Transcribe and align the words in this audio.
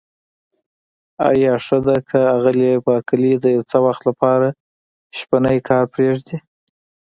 آیا 1.29 1.53
ښه 1.65 1.77
ده 1.85 1.97
که 2.09 2.19
آغلې 2.35 2.71
بارکلي 2.85 3.33
د 3.37 3.45
یو 3.55 3.63
څه 3.71 3.77
وخت 3.85 4.01
لپاره 4.09 4.47
شپنی 5.17 5.57
کار 5.69 5.85
پرېږدي؟ 5.93 6.37